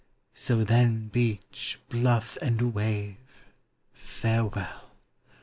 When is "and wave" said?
2.41-3.17